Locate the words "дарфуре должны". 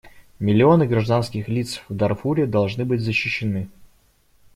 1.95-2.85